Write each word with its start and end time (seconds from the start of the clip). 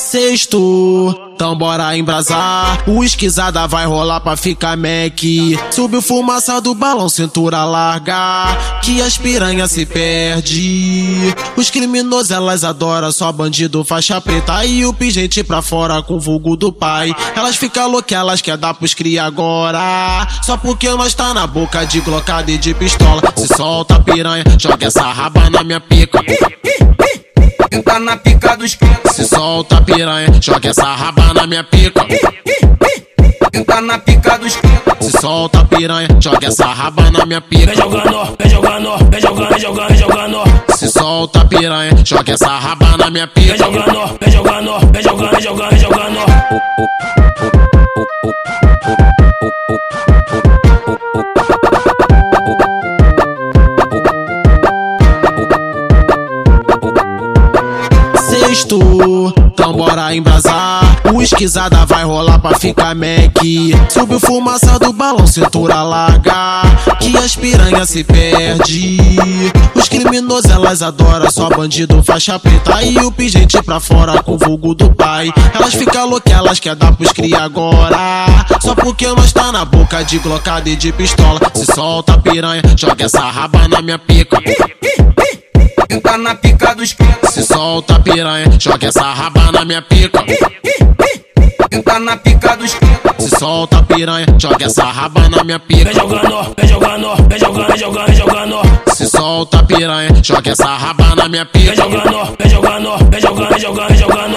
Sexto, 0.00 1.14
então 1.34 1.54
bora 1.54 1.94
embrasar. 1.96 2.82
O 2.88 3.04
esquisada 3.04 3.66
vai 3.68 3.84
rolar 3.84 4.18
pra 4.20 4.34
ficar 4.34 4.76
Mac. 4.76 5.20
Subiu 5.70 6.00
fumaça 6.00 6.58
do 6.58 6.74
balão, 6.74 7.08
cintura 7.08 7.64
larga. 7.64 8.46
Que 8.82 9.02
as 9.02 9.18
piranha 9.18 9.68
se 9.68 9.84
perde. 9.84 11.34
Os 11.54 11.68
criminosos 11.68 12.30
elas 12.30 12.64
adoram, 12.64 13.12
só 13.12 13.30
bandido 13.30 13.84
faixa 13.84 14.20
preta. 14.20 14.64
E 14.64 14.86
o 14.86 14.92
pingente 14.92 15.44
pra 15.44 15.60
fora 15.60 16.02
com 16.02 16.14
o 16.14 16.20
vulgo 16.20 16.56
do 16.56 16.72
pai. 16.72 17.14
Elas 17.36 17.56
ficam 17.56 17.88
loucas, 17.88 18.18
elas 18.18 18.40
quer 18.40 18.56
dar 18.56 18.72
pros 18.74 18.94
cria 18.94 19.24
agora. 19.24 20.26
Só 20.42 20.56
porque 20.56 20.88
nós 20.88 21.14
tá 21.14 21.34
na 21.34 21.46
boca 21.46 21.84
de 21.84 22.00
glocada 22.00 22.50
e 22.50 22.56
de 22.56 22.72
pistola. 22.72 23.22
Se 23.36 23.46
solta 23.54 24.00
piranha, 24.00 24.44
joga 24.58 24.86
essa 24.86 25.02
raba 25.02 25.50
na 25.50 25.62
minha 25.62 25.80
pica. 25.80 26.20
Tá 27.84 27.98
na 28.00 28.16
pica 28.16 28.56
dos 28.56 28.74
pica. 28.74 29.12
Se 29.12 29.24
solta 29.26 29.80
piranha, 29.82 30.28
joga 30.40 30.68
essa 30.70 30.84
raba 30.94 31.32
na 31.34 31.46
minha 31.46 31.64
pica. 31.64 32.04
Tá 33.66 33.80
na 33.80 33.98
pica 33.98 34.38
dos 34.38 34.56
pica. 34.56 34.96
Se 35.00 35.10
solta 35.20 35.64
piranha, 35.64 36.08
joga 36.20 36.48
essa 36.48 36.66
raba 36.66 37.10
na 37.10 37.24
minha 37.24 37.40
pica. 37.40 37.66
Vem 37.66 37.76
jogando, 37.76 38.36
vem 38.38 38.50
jogando, 38.50 38.96
vem 39.10 39.20
jogando, 39.20 39.48
vem 39.50 39.60
jogando, 39.60 39.88
vem 39.88 39.96
jogando. 39.98 40.42
Se 40.76 40.88
solta 40.90 41.44
piranha, 41.44 41.92
joga 42.04 42.32
essa 42.32 42.48
raba 42.58 42.96
na 42.96 43.10
minha 43.10 43.30
Vem 43.34 43.44
pica. 43.44 43.56
jogando, 43.56 44.18
vem 44.20 44.30
jogando, 44.32 44.92
vem 44.92 45.02
jogando, 45.02 45.30
vem 45.30 45.40
jogando, 45.40 45.70
vem 45.70 45.78
jogando. 45.78 47.19
Sexto, 58.50 59.32
então 59.46 59.72
bora 59.74 60.12
embrasar. 60.12 60.82
O 61.14 61.22
esquisada 61.22 61.86
vai 61.86 62.02
rolar 62.02 62.40
pra 62.40 62.58
ficar 62.58 62.96
Mac. 62.96 63.38
Subiu 63.88 64.18
fumaça 64.18 64.76
do 64.76 64.92
balão, 64.92 65.24
cintura 65.24 65.84
larga. 65.84 66.62
Que 66.98 67.16
as 67.16 67.36
piranha 67.36 67.86
se 67.86 68.02
perde. 68.02 68.98
Os 69.72 69.88
criminosos 69.88 70.50
elas 70.50 70.82
adoram, 70.82 71.30
só 71.30 71.48
bandido 71.48 72.02
faixa 72.02 72.40
preta. 72.40 72.82
E 72.82 72.98
o 72.98 73.12
pingente 73.12 73.62
pra 73.62 73.78
fora 73.78 74.20
com 74.20 74.34
o 74.34 74.38
vulgo 74.38 74.74
do 74.74 74.92
pai. 74.92 75.32
Elas 75.54 75.74
ficam 75.74 76.08
loucas, 76.08 76.32
elas 76.32 76.58
quer 76.58 76.74
dar 76.74 76.92
pros 76.96 77.12
cria 77.12 77.44
agora. 77.44 78.26
Só 78.60 78.74
porque 78.74 79.06
nós 79.06 79.32
tá 79.32 79.52
na 79.52 79.64
boca 79.64 80.02
de 80.02 80.18
glocada 80.18 80.68
e 80.68 80.74
de 80.74 80.90
pistola. 80.90 81.38
Se 81.54 81.66
solta 81.72 82.18
piranha, 82.18 82.62
joga 82.76 83.04
essa 83.04 83.30
raba 83.30 83.68
na 83.68 83.80
minha 83.80 83.98
pica. 83.98 84.38
Tá 85.98 86.16
na 86.16 86.34
pica 86.34 86.74
dos 86.74 86.92
pica. 86.94 87.30
Se 87.30 87.42
solta 87.42 87.98
piranha, 88.00 88.46
joga 88.58 88.86
essa 88.88 89.02
raba 89.12 89.50
na 89.52 89.64
minha 89.64 89.82
pica. 89.82 90.22
Tá 91.84 91.98
na 91.98 92.16
pica 92.16 92.56
dos 92.56 92.74
pica. 92.74 93.14
Se 93.18 93.28
solta 93.38 93.82
piranha, 93.82 94.26
joga 94.38 94.66
essa 94.66 94.84
raba 94.84 95.28
na 95.28 95.42
minha 95.42 95.58
Vem 95.58 95.78
pica. 95.78 95.92
jogando, 95.92 96.54
vem 96.56 96.68
jogando, 96.68 97.28
vem 97.28 97.38
jogando, 97.38 97.66
vem 97.68 97.78
jogando, 97.78 98.06
vem 98.06 98.16
jogando. 98.16 98.60
Se 98.94 99.06
solta 99.08 99.62
piranha, 99.64 100.10
joga 100.22 100.50
essa 100.52 100.76
raba 100.76 101.14
na 101.16 101.28
minha 101.28 101.48
Vem 101.52 101.62
pica. 101.64 101.76
jogando, 101.76 102.36
vem 102.38 102.50
jogando, 102.50 103.10
vem 103.10 103.20
jogando, 103.20 103.48
vem 103.50 103.60
jogando, 103.60 103.88
vem 103.88 103.98
jogando. 103.98 104.36